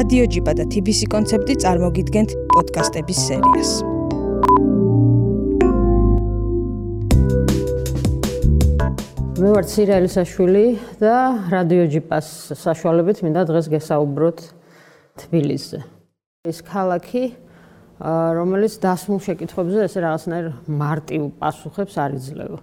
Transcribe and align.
რადიო 0.00 0.26
ჯიბა 0.32 0.52
და 0.56 0.64
TBC 0.64 1.10
კონცეპტი 1.12 1.54
წარმოგიდგენთ 1.60 2.30
პოდკასტების 2.54 3.18
სერიას. 3.20 3.72
მე 9.44 9.50
ვარ 9.52 9.68
ცირაელისაშვილი 9.68 10.64
და 11.04 11.16
რადიო 11.52 11.84
ჯიპას 11.92 12.32
საშუალებით 12.62 13.20
მინდა 13.28 13.44
დღეს 13.52 13.68
გესაუბროთ 13.76 14.40
თბილისზე. 15.20 15.84
ეს 16.48 16.58
ქალაქი 16.64 17.24
რომელიც 18.40 18.80
დასმულ 18.80 19.20
შეკითხვებზე 19.20 19.84
ესე 19.84 20.00
რაღაცნაირ 20.00 20.46
მარტივ 20.80 21.28
პასუხებს 21.36 21.94
არ 22.00 22.10
იძლევა. 22.16 22.58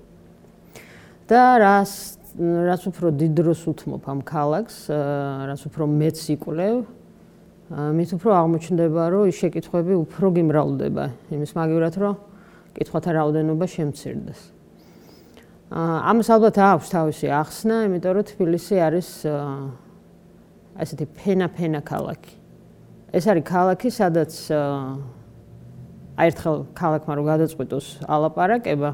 და 1.29 1.41
რას 1.61 2.17
რაც 2.41 2.81
უფრო 2.89 3.07
დიდ 3.13 3.31
დროს 3.37 3.61
უთმობ 3.69 4.03
ამ 4.09 4.19
ქალაქს, 4.25 4.89
რაც 4.89 5.61
უფრო 5.69 5.83
მეც 5.85 6.17
იკვლევ, 6.33 6.97
მით 7.67 8.09
უფრო 8.15 8.31
აღმოჩნდება, 8.31 9.03
რომ 9.11 9.23
ის 9.27 9.35
შეკითხვები 9.43 9.93
უფრო 10.07 10.27
გიმრავლდება, 10.39 11.05
იმის 11.35 11.51
მაგივრად, 11.51 11.95
რომ 11.99 12.15
კითხვათა 12.79 13.11
რაოდენობა 13.17 13.65
შემცირდეს. 13.67 14.39
ამას 15.75 16.27
ალბათ 16.31 16.55
აქვს 16.63 16.87
თავისი 16.95 17.27
ახსნა, 17.27 17.75
იმიტომ 17.91 18.11
რომ 18.15 18.25
თბილისი 18.31 18.75
არის 18.87 19.09
ასეთი 20.79 21.05
ფენა-ფენა 21.19 21.81
ქალაქი. 21.83 22.33
ეს 23.11 23.23
არის 23.27 23.43
ქალაქი, 23.43 23.87
სადაც 23.91 24.31
აი 26.17 26.27
ერთხელ 26.31 26.57
ქალაქმა 26.71 27.13
რო 27.19 27.23
გადაწყვიტოს 27.27 27.87
ალაპარაკება 28.07 28.89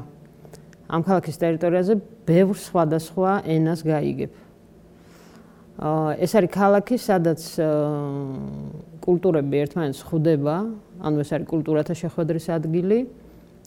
ამ 0.90 1.00
ქალაქის 1.06 1.36
ტერიტორიაზე 1.40 1.94
ბევრ 2.28 2.56
სხვადასხვა 2.58 3.30
ენას 3.48 3.80
გაიგებ. 3.86 4.43
ეს 5.74 6.32
არის 6.38 6.50
ქალაქი, 6.54 6.96
სადაც 7.02 7.40
კულტურები 9.02 9.56
ერთმანეთს 9.58 10.02
ხვდება, 10.06 10.56
ანუ 11.02 11.16
ეს 11.18 11.30
არის 11.34 11.46
კულტურათა 11.50 11.94
შეხვედრის 11.98 12.46
ადგილი 12.54 12.98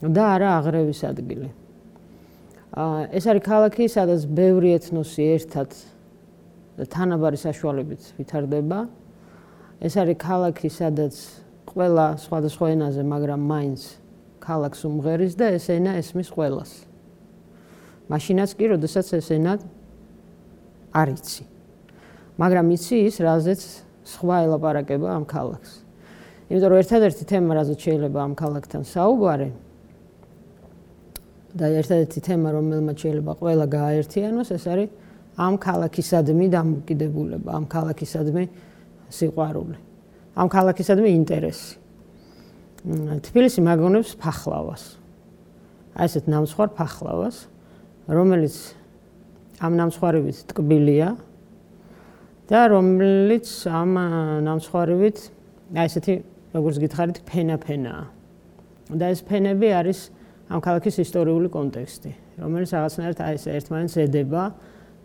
და 0.08 0.23
არა 0.40 0.50
აღრევის 0.64 1.02
ადგილი. 1.04 1.50
ეს 3.12 3.23
არის 3.28 3.44
ქალაქი, 3.44 3.84
სადაც 3.92 4.23
ბევრი 4.23 4.80
ეთნოსი 4.80 5.23
ერთად 5.36 5.70
თანაბარი 6.80 7.38
საშუალებით 7.44 8.02
ვითარდება. 8.16 8.88
ეს 9.84 9.94
არის 10.00 10.17
ქალაქი, 10.17 10.70
სადაც 10.72 11.16
ყველა 11.67 12.17
სხვადასხვა 12.23 12.67
ენაზე, 12.72 13.02
მაგრამ 13.04 13.42
მაინც 13.52 13.82
ქალაქს 14.39 14.80
უმღერის 14.88 15.34
და 15.36 15.45
ეს 15.60 15.67
ენა 15.70 16.00
ესმის 16.00 16.32
ყველას. 16.32 16.72
მაშინაც 18.08 18.50
კი, 18.56 18.66
როდესაც 18.73 19.08
ეს 19.20 19.28
ენა 19.36 19.60
არიცი. 20.95 21.57
მაგრამ 22.38 22.66
იცი 22.78 22.96
ის, 23.10 23.16
რაზეც 23.18 23.62
სხვა 24.06 24.36
ელაპარაკება 24.46 25.08
ამ 25.18 25.24
ქალაქს. 25.26 25.72
იმიტომ 26.48 26.70
რომ 26.72 26.80
ერთადერთი 26.80 27.24
თემა, 27.28 27.52
რაზეც 27.58 27.80
შეიძლება 27.82 28.20
ამ 28.24 28.34
ქალაქთან 28.38 28.82
საუბარი 28.88 29.50
და 31.58 31.66
ერთადერთი 31.82 32.20
თემა, 32.22 32.48
რომელმაც 32.54 32.98
შეიძლება 33.04 33.32
ყველა 33.42 33.66
გააერთიანოს, 33.68 34.50
ეს 34.54 34.66
არის 34.70 34.90
ამ 35.38 35.54
ქალაქისადმი 35.58 36.46
დამოკიდებულება, 36.54 37.50
ამ 37.58 37.66
ქალაქისადმი 37.66 38.46
სიყვარული. 39.10 39.78
ამ 40.38 40.48
ქალაქისადმი 40.54 41.10
ინტერესი. 41.18 41.74
თბილისი 43.26 43.60
მაგონებს 43.66 44.16
ფახლავას. 44.22 44.84
აი 45.98 46.06
ესეთ 46.06 46.26
ნამსხარ 46.30 46.70
ფახლავას, 46.78 47.36
რომელიც 48.08 48.56
ამ 49.60 49.74
ნამსხარივით 49.82 50.38
ტკბილია 50.54 51.18
და 52.48 52.59
რომელიც 52.72 53.48
ამ 53.67 53.92
ნამსხარივით 54.48 55.17
აი 55.76 55.86
ესეთი 55.88 56.14
როგორც 56.56 56.76
გითხარით 56.80 57.17
ფენა-ფენაა. 57.28 58.04
და 58.88 59.05
ეს 59.11 59.20
ფენები 59.27 59.67
არის 59.76 59.99
ამ 60.48 60.60
ქალაქის 60.64 60.95
ისტორიული 61.04 61.52
კონტექსტი, 61.52 62.11
რომელიც 62.39 62.72
რაღაცნაირად 62.72 63.20
აი 63.20 63.33
ეს 63.36 63.45
ერთმანეთს 63.52 63.95
ედება 64.08 64.44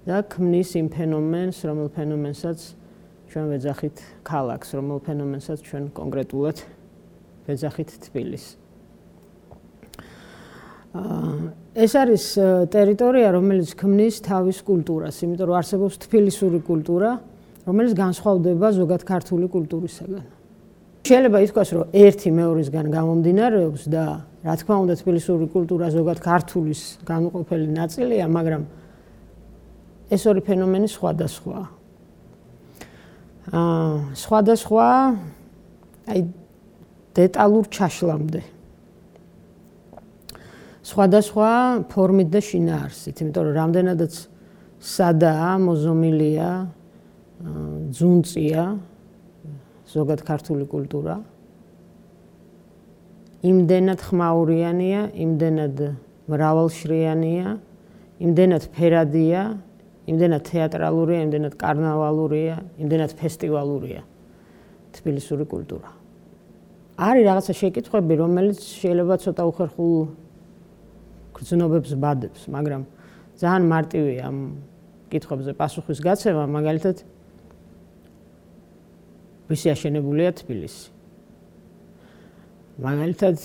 და 0.06 0.16
ქმნის 0.22 0.70
იმ 0.78 0.86
ფენომენს, 0.94 1.56
რომელ 1.66 1.88
ფენომენსაც 1.90 2.58
ჩვენ 3.26 3.44
ვეძახით 3.50 3.96
ქალაქს, 4.22 4.68
რომელ 4.78 4.98
ფენომენსაც 5.02 5.58
ჩვენ 5.66 5.84
კონკრეტულად 5.98 6.56
ვეძახით 7.50 7.90
თბილისს. 8.06 8.62
ეს 11.74 11.92
არის 11.96 12.24
ტერიტორია, 12.68 13.28
რომელიც 13.32 13.74
ქმნის 13.80 14.20
თავის 14.22 14.58
კულტურას, 14.62 15.16
იმიტომ 15.24 15.46
რომ 15.48 15.56
არსებობს 15.58 15.94
თბილისური 16.04 16.60
კულტურა, 16.62 17.10
რომელიც 17.66 17.92
განსხვავდება 17.94 18.68
ზოგად 18.74 19.02
ქართული 19.06 19.46
კულტურისაგან. 19.48 20.24
შეიძლება 21.02 21.38
ითქვას, 21.46 21.68
რომ 21.74 21.84
ერთი 21.92 22.30
მეორისგან 22.30 22.86
გამომდინარეობს 22.94 23.82
და 23.90 24.04
რა 24.42 24.54
თქმა 24.58 24.76
უნდა 24.86 24.94
თბილისური 25.02 25.46
კულტურა 25.50 25.86
ზოგად 25.90 26.18
ქართულის 26.22 26.82
განუყოფელი 27.06 27.68
ნაწილია, 27.74 28.26
მაგრამ 28.30 28.62
ეს 30.10 30.22
ორი 30.26 30.40
ფენომენი 30.46 30.88
სხვადასხვაა. 30.90 31.66
აა 33.52 33.94
სხვადასხვა 34.14 34.86
აი 36.06 36.20
დეტალურ 37.14 37.64
ჩაშლამდე. 37.66 38.42
სხვადასხვა 40.82 41.50
ფორმით 41.90 42.28
და 42.30 42.40
შინაარსით, 42.42 43.16
იმიტომ 43.22 43.42
რომ 43.46 43.54
რამდენადაც 43.54 44.12
სადაა, 44.82 45.50
მოზომილია, 45.62 46.50
ძუნწია 47.42 48.64
ზოგად 49.92 50.20
ქართული 50.22 50.64
კულტურა. 50.70 51.20
იმდენად 53.42 54.00
ხმაურიანია, 54.06 55.00
იმდენად 55.18 55.76
მრავალშრიანია, 56.30 57.58
იმდენად 58.22 58.64
ფერადია, 58.70 59.42
იმდენად 60.06 60.42
თეატრალურია, 60.46 61.20
იმდენად 61.26 61.54
კარნავალურია, 61.58 62.56
იმდენად 62.78 63.12
ფესტივალურია 63.18 64.02
თბილისური 64.94 65.44
კულტურა. 65.50 65.90
არის 67.02 67.24
რაღაცა 67.26 67.52
შეკითხვები, 67.58 68.14
რომელიც 68.22 68.58
შეიძლება 68.62 69.14
ცოტა 69.24 69.42
უხერხულ 69.50 69.94
გრძნობებს 71.34 71.92
ბადებს, 71.98 72.42
მაგრამ 72.46 72.82
ძალიან 73.40 73.64
მარტივია 73.66 74.22
ამ 74.28 74.38
კითხვებზე 75.10 75.52
პასუხის 75.58 75.98
გაცემა, 75.98 76.44
მაგალითად 76.46 76.96
ვისი 79.50 79.68
აშენებულია 79.74 80.30
თბილისი? 80.38 80.90
მაგალითად 82.82 83.36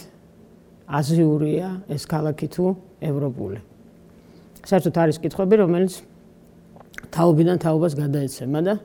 აზიურია 0.87 1.69
ეს 1.91 2.03
ქალაქი 2.07 2.47
თუ 2.47 2.65
ევროპული? 3.01 3.59
საერთოდ 4.67 4.95
არის 4.97 5.17
კითხვები, 5.23 5.55
რომელიც 5.63 5.93
თაობიდან 7.11 7.57
თაობას 7.63 7.93
გადაეცემა 7.95 8.59
და 8.67 8.75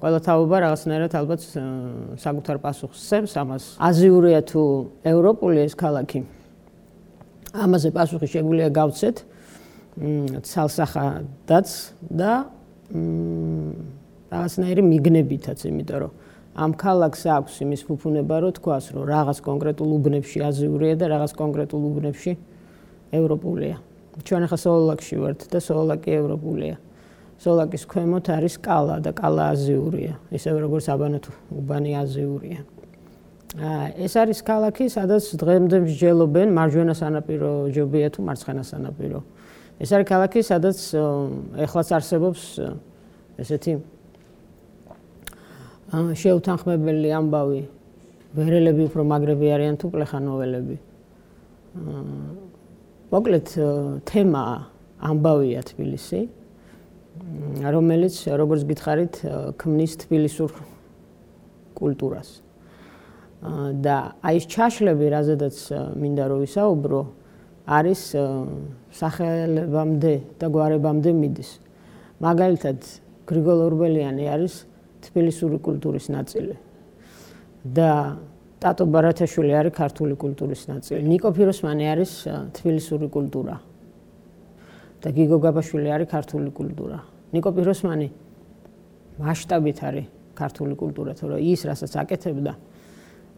ყველა 0.00 0.20
თაობა 0.24 0.56
რაღაცნაირად 0.64 1.12
ალბათ 1.20 1.40
საკუთარ 2.16 2.56
პასუხს 2.64 2.96
სცემს 2.96 3.32
ამას. 3.36 3.64
აზიურია 3.76 4.40
თუ 4.48 4.62
ევროპული 5.04 5.58
ეს 5.68 5.76
ქალაქი? 5.76 6.24
ამაზე 7.52 7.88
პასუხი 7.92 8.26
შეგვიძლია 8.30 8.70
გავცეთ 8.72 9.16
ცალსახადაც 10.46 11.68
და 12.08 12.32
რაღაცნაირი 14.30 14.82
მიგნებითაც, 14.86 15.58
იმიტომ 15.70 15.98
რომ 16.00 16.12
ამ 16.54 16.70
ქალაქს 16.74 17.22
აქვს 17.30 17.54
იმის 17.62 17.82
ფუფუნება, 17.86 18.36
რომ 18.42 18.52
თქვას, 18.58 18.84
რომ 18.94 19.02
რაღაც 19.06 19.38
კონკრეტულ 19.42 19.88
უბნებში 19.96 20.38
აზიურია 20.50 20.94
და 20.98 21.06
რაღაც 21.14 21.32
კონკრეტულ 21.38 21.82
უბნებში 21.90 22.32
ევროპულია. 23.14 23.76
ჩვენ 24.26 24.40
ახლა 24.46 24.58
სოლოლაკში 24.58 25.14
ვართ 25.22 25.40
და 25.50 25.58
სოლოლაკი 25.62 26.10
ევროპულია. 26.20 26.76
სოლოლაკის 27.40 27.84
ქვემოთ 27.88 28.26
არის 28.36 28.54
კალა 28.60 28.96
და 29.00 29.10
კალა 29.16 29.44
აზიურია, 29.54 30.14
ისე 30.34 30.48
როგორც 30.60 30.86
აბანათუ 30.92 31.32
უბანი 31.56 31.92
აზიურია. 31.96 32.60
ეს 33.96 34.12
არის 34.14 34.38
ქალაქი, 34.46 34.84
სადაც 34.86 35.24
დღემდე 35.40 35.76
მსჯელობენ 35.82 36.48
მარჯვენა 36.54 36.94
სანაპირო 36.94 37.50
ჯობია 37.74 38.08
თუ 38.14 38.20
მარცხენა 38.28 38.62
სანაპირო. 38.62 39.20
ეს 39.80 39.90
არის 39.90 40.06
ქალაქი, 40.06 40.40
სადაც 40.44 40.78
ეხლაც 41.64 41.88
არსებობს 41.98 42.42
ესეთი 43.40 43.72
შეუთანხმებელი 45.90 47.08
ამბავი. 47.10 47.62
ვერელები 48.30 48.82
უფრო 48.86 49.02
მაგრები 49.10 49.46
არიან 49.50 49.76
თუ 49.82 49.86
პლეხანოველები. 49.90 50.76
მოკლედ 53.10 53.48
თემა 54.06 54.42
ამბავია 55.02 55.60
თბილისი, 55.66 56.20
რომელიც 57.74 58.14
როგორც 58.38 58.62
გითხარით, 58.70 59.14
ქმნის 59.58 59.92
თბილისურ 60.06 60.50
კულტურას. 61.74 62.30
და 63.82 63.96
აი 64.20 64.36
ეს 64.36 64.44
ჩაშლები, 64.52 65.06
რაზედაც 65.10 65.56
მინდა 65.96 66.24
რომ 66.28 66.38
ვისაუბრო, 66.44 67.00
არის 67.66 68.00
სახელებამდე 68.92 70.14
და 70.38 70.46
გვარებამდე 70.52 71.10
მიდის. 71.16 71.50
მაგალითად, 72.20 72.78
გრიგოლ 73.26 73.58
ორბელიანი 73.64 74.24
არის 74.28 74.54
თბილისური 75.06 75.58
კულტურის 75.58 76.06
ნაწილი. 76.10 76.56
და 77.64 78.16
ტატო 78.60 78.84
ბარათაშვილი 78.88 79.52
არის 79.52 79.72
ქართული 79.76 80.14
კულტურის 80.16 80.62
ნაწილი. 80.68 81.02
ნიკო 81.04 81.28
ფიროსმანი 81.36 81.84
არის 81.92 82.10
თბილისური 82.56 83.08
კულტურა. 83.08 83.56
და 85.00 85.08
გიგო 85.16 85.38
გაბაშვილი 85.40 85.88
არის 85.88 86.08
ქართული 86.08 86.50
კულტურა. 86.52 86.98
ნიკო 87.32 87.50
ფიროსმანი 87.56 88.08
მასშტაბით 89.20 89.78
არის 89.84 90.06
ქართული 90.36 90.74
კულტურა, 90.76 91.12
თორე 91.16 91.36
ის 91.40 91.64
რასაც 91.68 91.92
აკეთებდა 92.00 92.52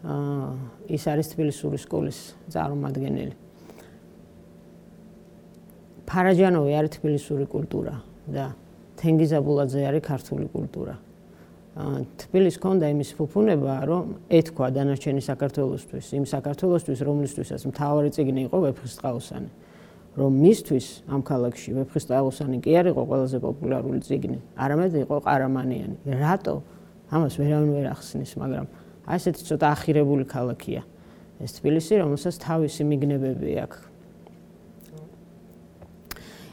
აა 0.03 0.51
ის 0.91 1.05
არის 1.07 1.27
თბილისური 1.35 1.79
სკოლის 1.79 2.19
წარმომადგენელი. 2.51 3.35
ფარაჯანოვი 6.07 6.73
არის 6.79 6.91
თბილისური 6.99 7.47
კულტურა 7.47 7.95
და 8.27 8.53
თენგიზაბულაძე 8.99 9.87
არის 9.87 10.03
ქართული 10.03 10.47
კულტურა. 10.51 10.95
თბილის 11.73 12.57
კონდა 12.61 12.93
იმის 12.93 13.11
ფუფუნება, 13.17 13.75
რომ 13.89 14.05
ეთქვა 14.29 14.67
დანარჩენი 14.77 15.23
საქართველოსთვის, 15.25 16.07
იმ 16.21 16.25
საქართველოსთვის, 16.29 17.01
რომლისთვისაც 17.01 17.63
მთავარი 17.73 18.11
წიგნი 18.13 18.41
იყო 18.53 18.59
ვეფხისტყაოსანი. 18.69 19.51
რომ 20.13 20.33
მისთვის 20.45 20.87
ამ 21.09 21.21
ქალაქში 21.25 21.73
ვეფხისტყაოსანი 21.73 22.57
კი 22.61 22.71
არ 22.77 22.87
იყო 22.93 23.03
ყველაზე 23.09 23.39
პოპულარული 23.41 24.01
წიგნი, 24.05 24.39
არამედ 24.61 24.93
იყო 25.09 25.17
ყარამანიანი. 25.25 25.97
რატო? 26.05 26.61
ამას 27.09 27.35
ვერავინ 27.41 27.71
ვერ 27.81 27.87
ახსნის, 27.97 28.37
მაგრამ 28.37 28.67
აი 29.09 29.17
ესეთი 29.17 29.43
ცოტა 29.49 29.67
ახირებული 29.73 30.25
ქალაქია 30.29 30.85
ეს 31.41 31.51
თბილისი, 31.57 31.93
რომელსაც 32.05 32.35
თავისი 32.45 32.83
მიგნებები 32.93 33.51
აქვს. 33.65 33.81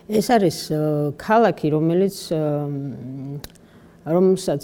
ეს 0.08 0.28
არის 0.32 0.58
ქალაქი, 1.20 1.68
რომელიც 1.76 2.16
რომელსაც 4.10 4.64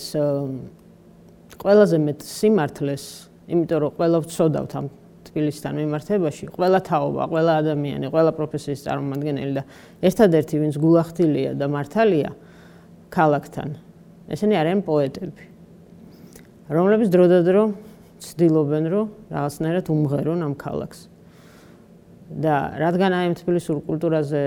ყველაზე 1.62 1.98
მეტ 2.02 2.20
სიმართლეს, 2.26 3.06
იმიტომ 3.54 3.80
რომ 3.86 3.92
ყველა 3.98 4.18
ვწოდავთ 4.26 4.72
ამ 4.76 4.86
თბილისთან 5.26 5.74
მიმართებაში, 5.82 6.46
ყველა 6.56 6.80
თაობა, 6.86 7.24
ყველა 7.32 7.54
ადამიანი, 7.62 8.06
ყველა 8.14 8.32
პროფესიის 8.40 8.82
წარმომადგენელი 8.86 9.54
და 9.58 9.64
ერთადერთი 10.06 10.56
ვინც 10.62 10.76
გულახდილია 10.80 11.52
და 11.60 11.66
მართალია 11.70 12.32
ქალაქთან. 13.12 13.70
ესენი 14.32 14.56
არიან 14.62 14.82
პოეტები. 14.86 15.44
რომლებიც 16.66 17.10
დროდადრო 17.14 17.62
ცდილობენ, 18.26 18.84
რომ 18.90 19.06
რაღაცნაირად 19.30 19.86
უმღერონ 19.92 20.40
ამ 20.46 20.54
ქალაქს. 20.56 21.00
და 22.26 22.56
რადგან 22.82 23.12
აი 23.14 23.28
თბილისურ 23.38 23.86
კულტურაზე 23.86 24.42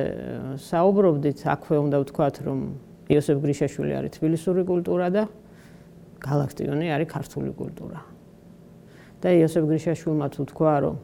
საუბრობდით, 0.59 1.39
აქვე 1.47 1.77
უნდა 1.79 1.97
ვთქვათ, 2.03 2.37
რომ 2.43 2.59
იოსებ 3.09 3.41
გრიშაშვილი 3.41 3.93
არის 3.99 4.13
თბილისური 4.21 4.63
კულტურა 4.69 5.09
და 5.09 5.23
galaktioni 6.21 6.93
არის 6.93 7.09
ქართული 7.09 7.53
კულტურა. 7.57 8.01
და 9.19 9.29
იოსებ 9.35 9.65
გრიშაშვილმა 9.67 10.27
თუ 10.31 10.43
თქვა, 10.47 10.75
რომ 10.87 10.97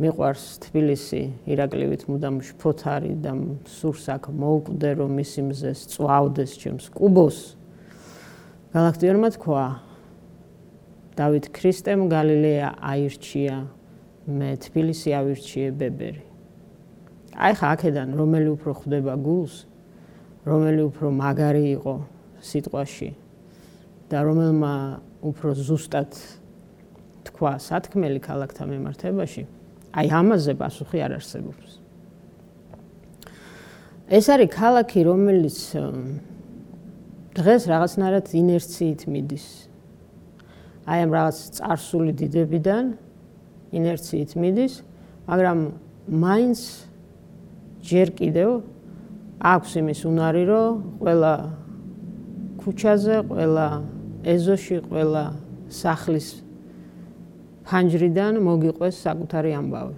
მიყვარს 0.00 0.44
თბილისი, 0.64 1.22
ირაკლივით 1.48 2.02
მუდამ 2.08 2.36
შფოთარი 2.44 3.12
და 3.24 3.32
სურს 3.64 4.04
აქ 4.16 4.28
მოუკვდე, 4.36 4.90
რომ 5.00 5.10
მისი 5.16 5.40
მზეს 5.48 5.80
წვავდეს 5.96 6.52
ჩემს 6.60 6.86
კუბოს. 6.92 7.56
galaktionმა 8.72 9.28
თქვა 9.36 9.64
დავით 11.16 11.46
ქრისტემ 11.56 12.08
გალილეა 12.12 12.68
აირჩია 12.80 13.56
მე 14.28 14.50
თბილისი 14.60 15.10
ავირჩიე 15.16 15.68
ბებერი. 15.72 16.24
აი 17.36 17.52
ხა 17.56 17.66
აქედან 17.76 18.08
რომელი 18.20 18.48
უფრო 18.56 18.72
ხვდება 18.76 19.14
გულს, 19.24 19.64
რომელი 20.46 20.82
უფრო 20.88 21.10
მაგარი 21.12 21.64
იყო 21.76 21.94
სიტყვაში 22.40 23.10
და 24.10 24.18
რომელმა 24.24 24.74
უფრო 25.20 25.50
ზუსტად 25.52 26.16
თქვა 27.28 27.52
სათქმელი 27.60 28.20
ქალაქთა 28.24 28.64
მემართებაში, 28.64 29.42
აი 29.92 30.06
ამაზე 30.08 30.52
პასუხი 30.56 30.98
არ 31.04 31.12
არსებობს. 31.20 31.68
ეს 34.10 34.26
არის 34.32 34.50
ქალაქი, 34.50 35.00
რომელიც 35.06 35.58
დღეს 37.36 37.62
რაღაცნაირად 37.70 38.26
ინერციით 38.34 39.00
მიდის. 39.06 39.46
აი 40.88 40.98
ამ 41.04 41.10
რაღაც 41.14 41.36
царსული 41.60 42.12
დიდებიდან 42.16 42.84
ინერციით 43.70 44.30
მიდის, 44.34 44.74
მაგრამ 45.30 45.58
მაინც 46.10 46.58
ჯერ 47.86 48.08
კიდევ 48.18 48.48
აქვს 49.40 49.70
იმის 49.80 50.00
უნარი, 50.04 50.44
რომ 50.44 50.68
ყველა 51.00 51.34
ქუჩაზე, 52.60 53.16
ყველა 53.32 53.66
ეზოში, 54.28 54.76
ყველა 54.84 55.24
სახლის 55.72 56.28
ფანჯრიდან 57.64 58.34
მოგიყვეს 58.44 58.96
საკუთარი 59.00 59.50
ამბავი. 59.56 59.96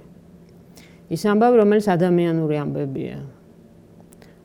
ის 1.11 1.23
ამბავი, 1.27 1.57
რომელიც 1.59 1.87
ადამიანური 1.91 2.57
ამბებია, 2.63 3.19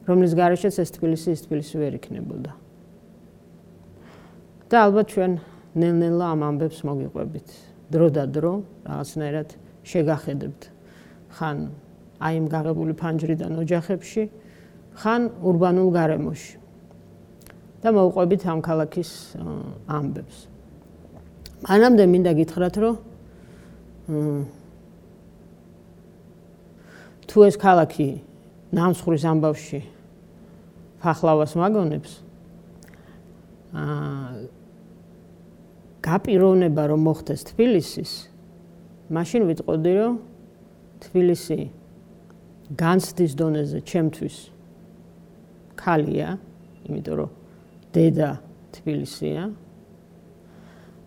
რომლის 0.09 0.33
გარეშეც 0.33 0.75
ეს 0.81 0.89
თბილისი 0.97 1.29
ის 1.37 1.41
თბილისი 1.45 1.75
ვერ 1.77 1.93
იქნებოდა. 2.01 2.51
და 4.67 4.77
ალბათ 4.83 5.07
ჩვენ 5.13 5.31
ნელ-ნელა 5.79 6.25
ამ 6.33 6.41
ამბებს 6.43 6.79
მოგიყვებით. 6.83 7.47
დრო 7.87 8.07
და 8.11 8.23
დრო 8.27 8.53
რაღაცნაირად 8.83 9.49
შეგახედებთ. 9.87 10.61
ხან 11.37 11.57
აი 12.19 12.33
იმ 12.41 12.45
გაღებული 12.51 12.93
ფანჯრიდან 12.99 13.51
ოჯახებში 13.63 14.23
ხან 14.97 15.29
урბანულ 15.45 15.89
გარემოში. 15.93 16.57
და 17.81 17.93
მოუყვებით 17.93 18.41
ამ 18.49 18.59
ქალაქის 18.65 19.11
ამბებს. 19.85 20.37
მანამდე 21.61 22.03
მინდა 22.09 22.31
გითხრათ, 22.41 22.75
რომ 22.81 22.95
თუ 27.29 27.37
ეს 27.47 27.55
ქალაქი 27.61 28.07
ნამსხურის 28.73 29.23
ამბავში 29.29 29.81
ფახლავას 30.99 31.53
მაგონებს, 31.53 32.11
აა 33.77 34.29
გაპიროვნება 36.07 36.83
რომ 36.91 36.99
მოხდეს 37.07 37.41
თბილისის, 37.51 38.11
მაშინ 39.11 39.41
ვიტყოდი, 39.47 39.93
რომ 40.01 40.13
თბილისი 41.03 41.59
განცდის 42.73 43.31
დონეზე 43.37 43.79
ჩემთვის 43.85 44.56
ქალია, 45.77 46.37
იმიტომ 46.89 47.15
რომ 47.21 47.29
დედა 47.93 48.29
თბილისია. 48.75 49.43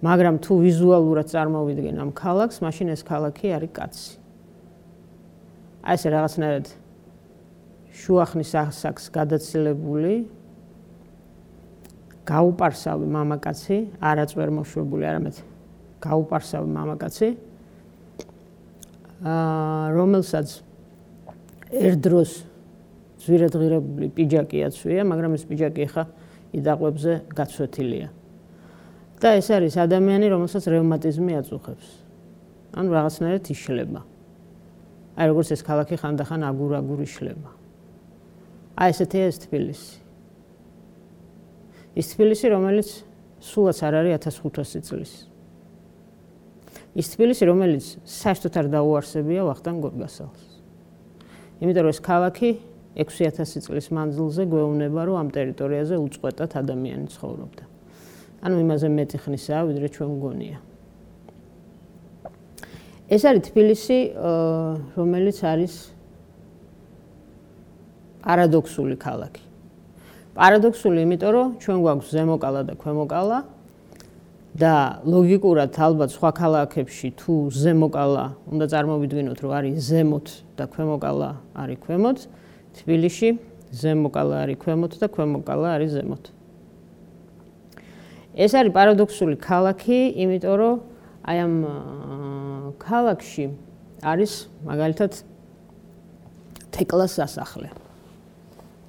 მაგრამ 0.01 0.41
თუ 0.41 0.53
ვიზუალურად 0.65 1.27
წარმოვიდგენ 1.29 1.97
ამ 2.01 2.11
ქალაქს, 2.17 2.65
მაშინ 2.65 2.87
ეს 2.97 3.03
ქალაქი 3.05 3.47
არის 3.53 3.73
კაცი. 3.77 4.13
აი 5.85 5.95
ეს 5.97 6.03
რაღაცნაირად 6.09 6.67
შუახნის 8.01 8.53
ასაკს 8.57 9.05
გადაცილებული 9.13 10.15
გაუპარსავი 12.25 13.07
მამაკაცი, 13.11 13.77
არაწერ 14.01 14.49
მოშვებული, 14.57 15.05
არამედ 15.11 15.37
გაუპარსავი 16.01 16.69
მამაკაცი. 16.71 17.29
აა 19.21 19.85
რომელსაც 19.93 20.49
ერთდროს 21.71 22.33
ზვირადღირებული 23.21 24.09
პიჯაკი 24.17 24.59
აცვია, 24.71 25.03
მაგრამ 25.05 25.37
ეს 25.37 25.45
პიჯაკი 25.45 25.85
ხა 25.93 26.05
იდაყვებზე 26.57 27.13
გაცვეთილია. 27.37 28.09
და 29.21 29.37
ეს 29.37 29.53
არის 29.53 29.77
ადამიანი, 29.77 30.27
რომელსაც 30.33 30.65
რევმატიზმი 30.65 31.33
აწუხებს. 31.45 31.89
ანუ 32.73 32.89
რაღაცნაირად 32.89 33.45
იშლება. 33.53 34.01
აი 35.21 35.27
როგორც 35.29 35.49
ეს 35.53 35.61
ქალაქი 35.61 35.97
ხანდახან 36.01 36.41
აგურ-აგურ 36.49 37.01
იშლება. 37.05 37.51
აი 38.81 38.89
ესეთია 38.97 39.25
ეს 39.29 39.39
თბილისი. 39.45 39.97
ის 42.01 42.07
თბილისი, 42.17 42.47
რომელიც 42.49 42.89
სულაც 43.45 43.79
არ 43.85 43.95
არის 44.01 44.13
1500 44.25 44.81
წლის. 44.89 45.13
ის 46.97 47.07
თბილისი, 47.13 47.45
რომელიც 47.45 47.85
საერთოდ 48.09 48.55
არ 48.57 48.67
დაუარსებია 48.73 49.43
ვახტანგ 49.45 49.79
გორგასალს. 49.85 50.43
იმიტომ 51.61 51.83
რომ 51.85 51.93
ეს 51.93 52.01
ქალაქი 52.01 52.51
6000 52.97 53.63
წლის 53.67 53.87
მანძილზე 53.95 54.43
გვეუბნება, 54.51 55.01
რომ 55.07 55.17
ამ 55.23 55.29
ტერიტორიაზე 55.31 55.95
უწყვეტად 56.01 56.51
ადამიანი 56.59 57.07
ცხოვრობდა. 57.15 57.65
ანუ 58.41 58.57
იმაზე 58.65 58.89
მეტი 58.89 59.17
ხნისაა, 59.23 59.63
ვიდრე 59.69 59.87
ჩვენ 59.95 60.13
გონია. 60.21 60.59
ეს 63.11 63.23
არის 63.27 63.43
თბილისი, 63.51 63.99
რომელიც 64.95 65.39
არის 65.43 65.75
პარადოქსული 68.23 68.97
ქალაქი. 68.97 69.43
პარადოქსული, 70.35 70.99
იმიტომ 71.03 71.31
რომ 71.35 71.47
ჩვენ 71.63 71.79
გვაქვს 71.85 72.09
ზემოკალა 72.15 72.61
და 72.71 72.75
ქვემოკალა 72.79 73.39
და 74.55 74.75
ლოგიკურად 75.07 75.71
ალბათ 75.75 76.11
სხვა 76.15 76.31
ქალაქებში 76.39 77.09
თუ 77.19 77.35
ზემოკალა 77.51 78.25
უნდა 78.51 78.67
წარმოვიდგინოთ, 78.73 79.39
რომ 79.43 79.53
არის 79.59 79.75
ზემოთ 79.91 80.27
და 80.59 80.65
ქვემოკალა 80.71 81.31
არის 81.55 81.79
ქვემოთ, 81.83 82.19
თბილისში 82.79 83.29
ზემოკალა 83.71 84.37
არის 84.45 84.57
ქვემოთ 84.63 84.93
და 85.01 85.07
ქვემოკალა 85.11 85.69
არის 85.79 85.91
ზემოთ. 85.97 86.25
ეს 88.35 88.53
არის 88.55 88.73
პარადოქსული 88.75 89.37
ქალაქი, 89.43 89.99
იმიტომ 90.23 90.55
რომ 90.61 90.75
აი 91.27 91.37
ამ 91.45 91.55
ქალაქში 92.79 93.45
არის 94.03 94.33
მაგალითად 94.65 95.13
თეკლას 96.71 97.13
სასახლე. 97.19 97.69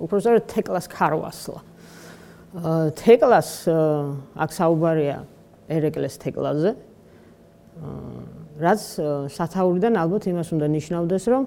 უბრალოდ 0.01 0.45
თეკლას 0.47 0.85
ქარვასლა. 0.87 1.59
თეკლას 2.97 3.49
აქ 4.35 4.49
საუბარია 4.51 5.17
ერეკლეს 5.69 6.15
თეკლაზე. 6.21 6.71
რაც 8.61 8.81
სათაურიდან 9.31 9.93
ალბათ 9.97 10.23
იმას 10.31 10.49
უნდა 10.53 10.67
ნიშნავდეს, 10.69 11.23
რომ 11.31 11.43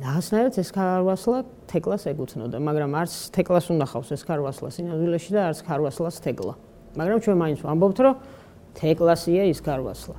ნახსნაირად 0.00 0.56
ეს 0.56 0.70
ქარვასლა 0.72 1.38
თეკლას 1.68 2.06
ეკუთვნოდა, 2.08 2.56
მაგრამ 2.56 2.94
არც 3.04 3.12
თეკლას 3.36 3.66
უნდა 3.68 3.86
ხავს 3.90 4.08
ეს 4.16 4.22
ქარვასლა 4.24 4.68
სინამდვილეში 4.72 5.30
და 5.36 5.40
არც 5.52 5.60
ქარვასლას 5.68 6.16
თეკლა. 6.24 6.54
მაგრამ 6.96 7.18
ჩვენ 7.20 7.36
მაინც 7.36 7.60
ვამბობთ, 7.60 7.98
რომ 8.00 8.14
თეკლასია 8.80 9.42
ის 9.52 9.60
ქარვასლა. 9.60 10.16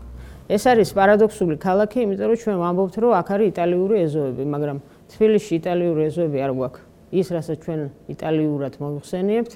ეს 0.54 0.64
არის 0.70 0.90
პარადოქსული 0.94 1.56
ქალაქი, 1.58 1.98
იმიტომ 2.06 2.28
რომ 2.30 2.38
ჩვენ 2.46 2.58
ვამბობთ, 2.62 2.96
რომ 3.02 3.12
აქ 3.18 3.28
არის 3.34 3.48
იტალიური 3.58 3.96
ეზოები, 4.06 4.44
მაგრამ 4.54 4.78
თბილისში 5.10 5.54
იტალიური 5.58 6.02
ეზოები 6.14 6.38
არ 6.46 6.52
გვაქვს. 6.54 6.82
ის, 7.12 7.28
რასაც 7.34 7.58
ჩვენ 7.66 7.82
იტალიურად 8.14 8.74
მოიხსენიებთ, 8.80 9.54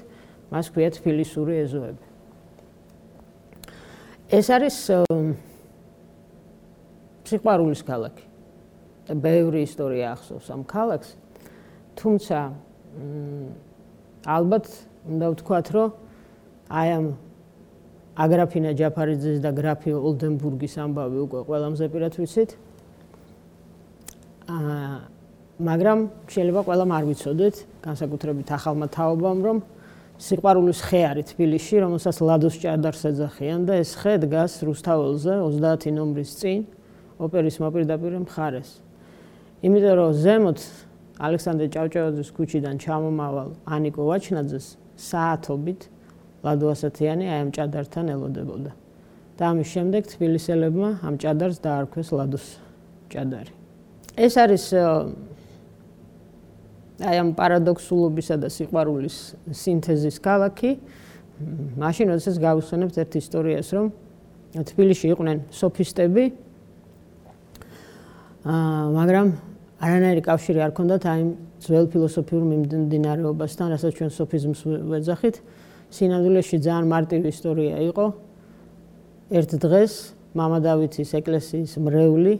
მას 0.50 0.66
ქვია 0.74 0.90
თბილისური 0.90 1.54
ეზოები. 1.64 2.04
ეს 4.26 4.46
არის 4.50 4.76
სიყვარულის 7.30 7.82
ქალაქი. 7.86 8.25
და 9.06 9.14
ბევრი 9.14 9.62
ისტორია 9.62 10.14
ახსოვს 10.16 10.48
ამ 10.50 10.62
ქალაქს. 10.66 11.14
თუმცა 11.96 12.38
ალბათ 14.26 14.66
უნდა 15.06 15.26
ვთქვათ, 15.32 15.66
რომ 15.72 15.88
აი 16.66 16.88
ამ 16.98 17.06
აგრაფინა 18.16 18.70
ჯაფარიძის 18.80 19.38
და 19.44 19.50
გრაფი 19.54 19.92
ოლდენბურგის 19.94 20.74
ამბავი 20.82 21.18
უკვე 21.26 21.40
ყველამზე 21.46 21.84
პირად 21.92 22.14
ვიცით. 22.16 22.50
აა 24.46 25.16
მაგრამ 25.56 25.98
შეიძლება 26.28 26.60
ყველამ 26.68 26.90
არ 26.92 27.04
ვიცოდეთ, 27.08 27.56
განსაკუთრებით 27.80 28.48
ახალმა 28.52 28.86
თაობამ, 28.92 29.38
რომ 29.40 29.58
სიყვარულის 30.20 30.80
ხე 30.84 31.00
არის 31.12 31.32
თბილისში, 31.32 31.76
რომელსაც 31.80 32.16
ლადოს 32.20 32.56
ჭადარს 32.60 33.02
ეძახიან 33.08 33.64
და 33.68 33.80
ეს 33.80 33.96
ხე 33.96 34.20
დგას 34.20 34.52
რუსთაველზე 34.68 35.32
30 35.44 35.92
ნომრის 35.96 36.30
წინ, 36.40 36.60
ოპერის 37.20 37.56
მოპირდაპირ 37.60 38.20
მხარეს. 38.24 38.85
იმიტომ 39.64 39.94
რომ 39.96 40.10
ზემოთ 40.12 40.60
ალექსანდრე 41.16 41.66
ჭავჭავაძის 41.72 42.30
ქუჩიდან 42.36 42.76
ჩამომავალ 42.76 43.48
ანიკო 43.72 44.02
ვაჩნაძეს 44.04 44.66
საათობით 45.00 45.80
ლადო 46.44 46.66
ასათიანი 46.74 47.24
აი 47.24 47.38
ამ 47.44 47.50
ჭადართან 47.56 48.06
ელოდებოდა. 48.12 48.72
და 49.36 49.42
ამის 49.52 49.68
შემდეგ 49.68 50.02
თბილისელებმა 50.12 50.90
ამ 51.04 51.14
ჭადარს 51.20 51.58
დაარქვეს 51.60 52.08
ლადოს 52.12 52.46
ჭადარი. 53.12 53.52
ეს 54.16 54.34
არის 54.40 54.64
აი 57.00 57.16
ამ 57.20 57.30
პარადოქსულობისა 57.36 58.36
და 58.40 58.48
სიყვარულის 58.48 59.16
სინთეზის 59.52 60.16
ქალაქი. 60.24 60.80
მაშინ 61.76 62.06
როდესაც 62.16 62.36
გავუსვენებთ 62.40 62.96
ერთ 62.96 63.12
ისტორიას, 63.20 63.68
რომ 63.76 63.86
თბილისში 64.56 65.06
იყვნენ 65.12 65.38
სოფისტები. 65.52 66.24
მაგრამ 68.46 69.30
არანაირი 69.82 70.22
კავშირი 70.22 70.60
არ 70.62 70.72
ქონდათ 70.76 71.02
აი 71.10 71.22
ძველ 71.66 71.86
ფილოსოფიურ 71.90 72.42
მიმდინარეობასთან, 72.46 73.66
რასაც 73.74 73.92
ჩვენ 73.98 74.10
სოფიზმს 74.14 74.60
ვეძახით. 74.86 75.36
სინამდვილეში 75.90 76.56
ძალიან 76.62 76.86
მარტივი 76.86 77.28
ისტორია 77.34 77.74
იყო. 77.90 78.06
ერთ 79.34 79.50
დღეს 79.66 79.92
მამა 80.38 80.58
დავითის 80.62 81.10
ეკლესიის 81.18 81.72
მრევლი 81.74 82.34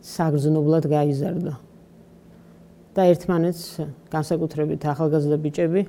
საგრძნობლად 0.00 0.84
გაიზარდა. 0.88 1.52
და 2.96 3.02
ერთმანეთს 3.12 3.64
განსაკუთრებით 4.08 4.80
ახალგაზრდა 4.88 5.36
ბიჭები 5.36 5.82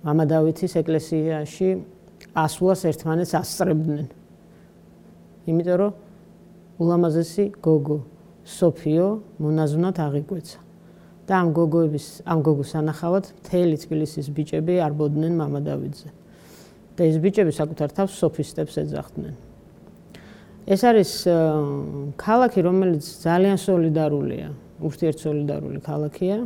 მამა 0.00 0.24
დავითის 0.32 0.72
ეკლესიაში 0.80 1.68
ასულას 2.32 2.80
ერთმანეთს 2.88 3.32
ასწრებდნენ. 3.36 4.08
იმიტომ 5.44 5.76
რომ 5.76 5.92
ულამაზესი 6.80 7.44
გოგო 7.60 8.13
სოფიო 8.44 9.06
მონაზვნად 9.40 9.96
აღიკვეცა. 10.04 10.58
და 11.24 11.40
ამ 11.40 11.48
გოგოების, 11.56 12.06
ამ 12.28 12.38
გოგოს 12.44 12.72
ანახავად 12.76 13.24
მთელი 13.40 13.76
თბილისის 13.80 14.28
ბიჭები 14.28 14.76
არ 14.84 14.92
ბოდნენ 14.92 15.32
მამა 15.40 15.60
დავიძე. 15.64 16.08
და 16.96 17.00
ეს 17.08 17.16
ბიჭები 17.16 17.52
საკუთარ 17.56 17.88
თავს 17.96 18.12
სოფისტებს 18.20 18.74
ეძახდნენ. 18.84 19.34
ეს 20.68 20.80
არის 20.84 21.10
ქალაქი, 22.20 22.60
რომელიც 22.60 23.04
ძალიან 23.24 23.56
სოლიდარულია, 23.56 24.48
ურთიერთსოლიდარული 24.84 25.80
ქალაქია. 25.80 26.44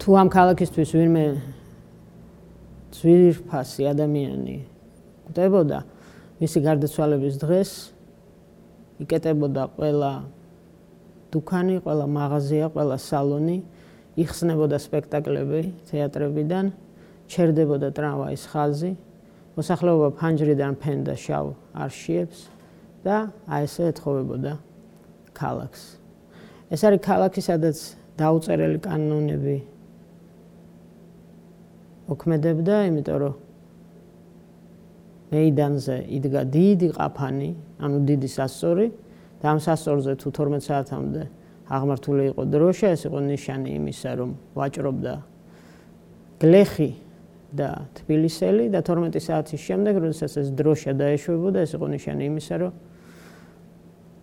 თუ 0.00 0.08
ამ 0.20 0.28
ქალაქისთვის 0.28 0.90
ვინმე 0.96 1.24
ძვირფასი 2.92 3.82
ადამიანი 3.92 4.56
კვდებოდა 5.28 5.78
მისი 6.40 6.58
გარდაცვალების 6.60 7.34
დღეს 7.40 7.70
იკეტებოდა 9.02 9.62
ყველა 9.74 10.12
დუქანი, 11.34 11.76
ყველა 11.82 12.06
მაღაზია, 12.06 12.66
ყველა 12.74 12.96
სალონი, 13.02 13.58
იხსნებოდა 14.14 14.78
სპექტაკლები 14.78 15.60
თეატრებიდან, 15.90 16.64
ჩერდებოდა 17.26 17.88
ტრამვაის 17.96 18.44
ხაზი, 18.52 18.92
მოსახლეობა 19.58 20.08
ფანჯრიდან 20.18 20.72
ფენდა 20.82 21.14
შავ 21.18 21.46
არშიებს 21.74 22.38
და 23.02 23.16
აი 23.50 23.66
ესე 23.66 23.82
ეთხოვებოდა 23.90 24.52
ქალაქს. 25.34 25.82
ეს 26.70 26.80
არის 26.86 27.00
ქალაქი, 27.02 27.40
სადაც 27.42 27.78
დაუწერელი 28.18 28.78
კანონები 28.86 29.56
ოქმედებდა, 32.14 32.74
იმიტომ 32.90 33.16
რომ 33.22 33.34
მეიდანზე 35.32 35.96
იდგა 36.18 36.42
დიდი 36.52 36.88
ყაფანი, 36.96 37.50
ანუ 37.80 37.98
დიდი 38.08 38.28
სასწორი 38.28 38.86
და 39.40 39.44
ამ 39.52 39.58
სასწორზე 39.64 40.12
თუ 40.20 40.28
12 40.36 40.68
საათამდე 40.68 41.22
აღმართული 41.64 42.22
იყო 42.32 42.42
დროშა, 42.52 42.88
ეს 42.92 43.02
იყო 43.08 43.18
ნიშანი 43.24 43.70
იმისა, 43.80 44.10
რომ 44.20 44.30
ვაჭრობდა 44.52 45.14
გლეხი 46.44 46.90
და 47.54 47.68
თბილისელი 47.96 48.64
და 48.68 48.80
12 48.84 49.20
საათის 49.24 49.60
შემდეგ, 49.64 49.94
როდესაც 50.04 50.32
ეს 50.44 50.48
დროშა 50.52 50.92
დაეშვებოდა, 51.00 51.58
ეს 51.64 51.72
იყო 51.76 51.86
ნიშანი 51.94 52.22
იმისა, 52.28 52.54
რომ 52.60 52.72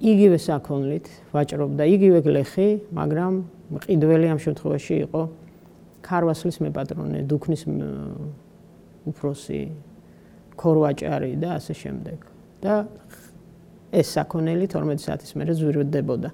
იგივე 0.01 0.37
საქონლით 0.41 1.05
ვაჭრობდა 1.33 1.83
იგივე 1.95 2.19
გლეხი, 2.25 2.69
მაგრამ 2.93 3.33
მყიდველი 3.71 4.27
ამ 4.33 4.39
შემთხვევაში 4.41 4.95
იყო 5.05 5.21
ქარვასლის 6.01 6.57
მეპატრონე, 6.65 7.19
დუქნის 7.29 7.61
უფროსი, 9.09 9.61
ქორვაჭარი 10.57 11.33
და 11.41 11.49
ასე 11.57 11.73
შემდეგ. 11.73 12.17
და 12.61 12.85
ეს 13.91 14.07
საქონელი 14.15 14.65
12 14.71 15.01
საათის 15.03 15.31
მერე 15.35 15.53
ზვირვდებოდა. 15.57 16.29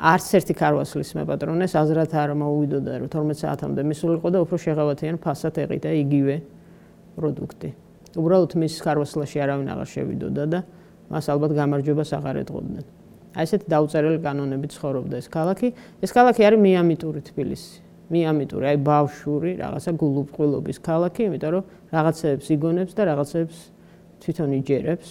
არც 0.00 0.26
ერთი 0.38 0.54
ქარვასლის 0.56 1.10
მეპატრონეს 1.18 1.72
აზრად 1.76 2.12
არ 2.14 2.30
მოუვიდოდა, 2.40 2.92
რომ 3.00 3.08
12 3.10 3.40
საათამდე 3.42 3.82
მისულიყო 3.90 4.28
და 4.32 4.38
უფრო 4.44 4.56
შეღავათიან 4.64 5.16
ფასად 5.20 5.54
ეყიდა 5.60 5.90
იგივე 6.04 6.36
პროდუქტი. 7.16 7.68
უბრალოდ 8.16 8.52
მის 8.60 8.74
ქარვასლაში 8.80 9.36
არავინ 9.44 9.68
აღარ 9.74 9.88
შევიდოდა 9.90 10.44
და 10.50 10.60
მას 11.10 11.24
ალბათ 11.30 11.52
გამარჯვებას 11.58 12.10
აღარ 12.16 12.36
ეთყოდნენ. 12.46 12.84
აი 13.34 13.44
ესეთი 13.46 13.66
დაუწერელი 13.70 14.18
კანონები 14.24 14.66
ცხოვრობდა 14.74 15.14
ეს 15.20 15.28
ქალაქი. 15.30 15.68
ეს 16.02 16.10
ქალაქი 16.10 16.40
არის 16.48 16.60
მიამიტური 16.64 17.20
თბილისი. 17.30 17.89
მიამიტური, 18.10 18.64
აი 18.70 18.78
ბავშვური, 18.84 19.50
რაღაცა 19.60 19.90
გულუბრყვილობის 20.00 20.78
ქალაქი, 20.82 21.20
იმიტომ 21.30 21.50
რომ 21.54 21.64
რაღაცებს 21.94 22.46
იგონებს 22.50 22.92
და 22.98 23.02
რაღაცებს 23.10 23.56
თვითონ 24.20 24.50
იჯერებს. 24.60 25.08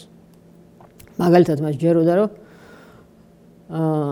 მაგალითად, 1.19 1.57
მას 1.63 1.75
ჯეროდა 1.79 2.13
რომ 2.19 2.29
აა 3.69 4.11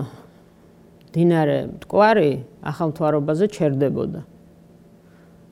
დინარე 1.18 1.58
მტკვარი 1.74 2.32
ახალ 2.62 2.88
მთვარობაზე 2.94 3.46
ჩერდებოდა. 3.52 4.22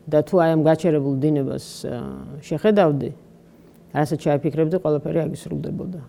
და 0.06 0.22
თუ 0.22 0.38
აი 0.38 0.50
ამ 0.54 0.62
გაჩერებულ 0.62 1.15
დინებას 1.18 1.65
შეხედავდი, 2.46 3.10
რასაც 3.89 4.20
შეაფიქრებდი, 4.22 4.77
ყველაფერი 4.86 5.20
აგისრულდებოდა. 5.25 6.01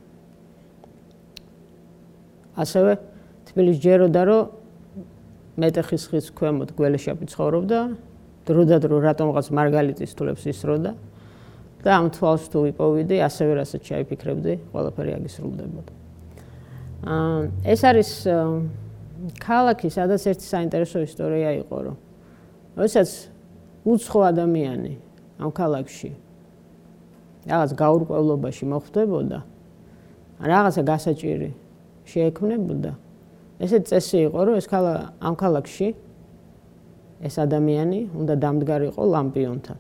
ასევე 2.57 2.93
თბილისში 3.49 3.81
ჯეროდა 3.85 4.23
რომ 4.29 4.43
მეტეხის 5.61 6.05
ხის 6.11 6.27
ქვემოთ 6.37 6.73
გველეშაპი 6.79 7.29
ცხოვრობდა 7.33 7.81
დროდადრო 8.47 8.97
რატომღაც 9.05 9.47
მარგალიტის 9.59 10.13
თულებს 10.19 10.45
ისროდა 10.53 10.93
და 11.85 11.91
ამ 11.97 12.11
თვალს 12.15 12.45
თუ 12.53 12.59
ვიპოვიდი 12.67 13.17
ასევე 13.27 13.53
რასაც 13.61 13.83
ჩაიფიქრებდი 13.89 14.55
ყველაფერი 14.75 15.13
აგისრულდებოდა 15.21 15.93
აა 17.07 17.41
ეს 17.73 17.81
არის 17.91 18.11
ქალაქი 19.43 19.89
სადაც 19.93 20.23
ერთი 20.33 20.47
საინტერესო 20.47 21.03
ისტორია 21.07 21.51
იყო 21.63 21.77
რომ 21.89 21.97
როდესაც 22.77 23.11
უცხო 23.87 24.21
ადამიანი 24.35 24.95
ამ 25.41 25.51
ქალაქში 25.57 26.11
რაღაც 27.47 27.71
გაურკვევლობაში 27.79 28.65
მოხვდებოდა, 28.67 29.39
რაღაცა 30.43 30.83
გასაჭირი 30.83 31.51
შეექმნებოდა. 32.11 32.93
ესე 33.61 33.79
წესი 33.89 34.19
იყო, 34.29 34.41
რომ 34.47 34.55
ეს 34.61 34.67
ქალა 34.69 34.95
ამ 35.21 35.35
ქალაქში 35.37 35.89
ეს 37.25 37.35
ადამიანი 37.41 38.01
უნდა 38.13 38.35
დამდგარიყო 38.37 39.03
ლამპიონთან. 39.03 39.79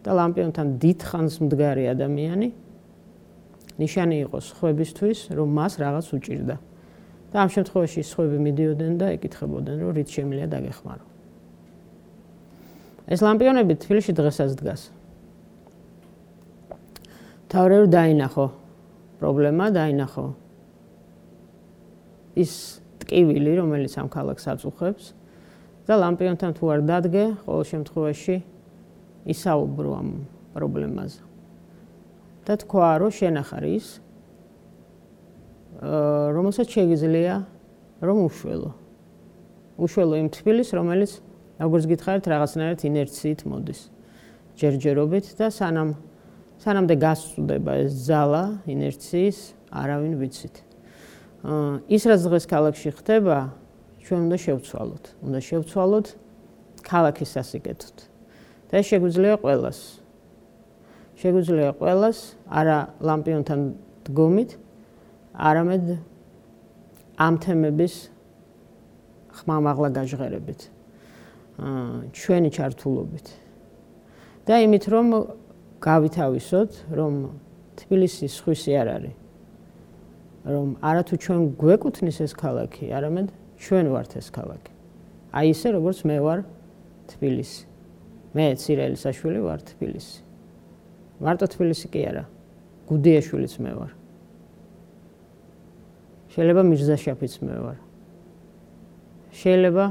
და 0.00 0.10
ლამპიონთან 0.16 0.66
დიდხანს 0.80 1.34
მდგარი 1.44 1.84
ადამიანი 1.92 2.48
ნიშანი 3.80 4.16
იყოს 4.24 4.46
ხვებისთვის, 4.56 5.18
რომ 5.36 5.48
მას 5.56 5.72
რაღაც 5.80 6.06
უჭირდა. 6.16 6.56
და 7.30 7.36
ამ 7.46 7.48
შემთხვევაში 7.54 8.02
ხვები 8.02 8.38
მიდიოდნენ 8.42 8.94
და 8.98 9.06
ეკითხებოდნენ, 9.14 9.76
რომ 9.86 9.90
რით 9.94 10.08
შემიძლია 10.10 10.46
დაგეხმარო. 10.50 11.04
ეს 13.06 13.20
ლამპიონები 13.22 13.74
თბილისში 13.78 14.12
დღესაც 14.18 14.50
დგას. 14.58 14.82
თავრე 17.50 17.76
რომ 17.86 17.88
დაინახო 17.94 18.46
პრობლემა, 19.22 19.64
დაინახო 19.70 20.26
ის 22.40 22.52
ტკივილი, 23.02 23.52
რომელიც 23.60 23.92
ამ 24.00 24.08
ქალაქს 24.12 24.44
აწუხებს 24.52 25.04
და 25.86 25.94
ლამპიონთან 26.00 26.50
თუ 26.56 26.64
არ 26.74 26.80
დადგე, 26.86 27.24
ყოველ 27.44 27.64
შემთხვევაში 27.72 28.36
ისაუბრო 29.30 29.90
ამ 30.00 30.08
პრობლემაზე. 30.54 31.20
და 32.46 32.56
თქვა, 32.56 32.88
რომ 32.98 33.10
შენახარ 33.14 33.64
ის 33.68 33.86
აა 35.80 36.34
რომელსაც 36.34 36.66
შეიძლება 36.76 37.36
რომ 38.00 38.16
უშველო. 38.26 38.70
უშველო 39.80 40.14
იმ 40.20 40.28
თბილის, 40.34 40.68
რომელიც 40.76 41.12
როგორც 41.60 41.84
გითხარით, 41.92 42.24
რაღაცნაირად 42.32 42.80
ინერციით 42.84 43.40
მოდის. 43.44 43.80
ჯერჯერობით 44.60 45.26
და 45.40 45.46
სანამ 45.48 45.90
სანამდე 46.60 46.94
გასწუდება 47.00 47.72
ეს 47.84 47.92
ზალა 48.08 48.44
ინერციის, 48.68 49.38
არავინ 49.72 50.12
ვიცით. 50.20 50.69
ის 51.40 52.02
რაც 52.04 52.20
დღეს 52.28 52.44
ქალაქში 52.50 52.90
ხდება, 53.00 53.38
ჩვენ 54.04 54.20
უნდა 54.28 54.36
შევცვალოთ. 54.44 55.04
უნდა 55.24 55.38
შევცვალოთ 55.40 56.06
ქალაქის 56.84 57.30
სასიკეთოდ. 57.36 57.96
და 58.70 58.78
შეგვიძლია 58.86 59.34
ყველას. 59.42 59.78
შეგვიძლია 61.18 61.70
ყველას 61.80 62.18
არა 62.46 62.78
ლამპიონთან 63.02 63.60
დგომით, 64.06 64.50
არამედ 65.34 65.84
ამ 67.18 67.34
თემების 67.42 67.94
ხმამაღლა 69.40 69.88
გაჟღერებით. 69.96 70.60
აა 71.60 72.14
ჩვენი 72.14 72.50
ჩართულობით. 72.56 73.26
და 74.46 74.54
იმით 74.66 74.84
რომ 74.90 75.06
გავითავისოთ, 75.80 76.70
რომ 76.96 77.14
თბილისის 77.80 78.34
ხვისი 78.44 78.72
არ 78.76 78.88
არის. 78.96 79.14
რომ 80.44 80.68
არათუ 80.80 81.16
ჩვენ 81.20 81.40
გვეკუთნის 81.60 82.18
ეს 82.24 82.32
ქალაქი, 82.32 82.88
არამედ 82.96 83.28
ჩვენ 83.60 83.86
ვართ 83.92 84.16
ეს 84.16 84.28
ქალაქი. 84.32 84.72
აი 85.36 85.52
ესე 85.52 85.68
როგორც 85.76 85.98
მე 86.08 86.16
ვარ 86.24 86.40
თბილისი. 87.12 87.64
მე 88.34 88.44
ცირელი 88.56 88.96
საშვილი 88.96 89.40
ვარ 89.44 89.60
თბილისი. 89.68 90.18
მარტო 91.20 91.46
თბილისი 91.52 91.86
კი 91.92 92.00
არა. 92.08 92.24
გუდიაშვილიც 92.88 93.54
მე 93.60 93.72
ვარ. 93.76 93.92
შეიძლება 96.30 96.62
მირზაშაფიც 96.70 97.34
მე 97.44 97.56
ვარ. 97.60 97.78
შეიძლება 99.34 99.84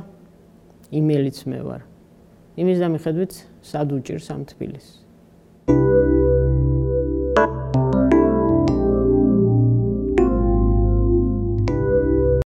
იმელიც 0.91 1.39
მე 1.45 1.59
ვარ. 1.67 1.81
იმის 2.59 2.77
და 2.79 2.87
მიხედვით 2.89 3.33
სად 3.61 3.87
უჭირს 3.93 4.27
ამ 4.33 4.41
თბილისს. 4.49 5.08